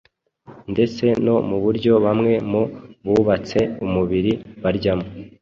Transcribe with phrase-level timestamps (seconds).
[0.71, 2.61] ndetse no mu buryo bamwe mu
[3.11, 4.31] bubatse umubiri
[4.63, 5.07] baryamo,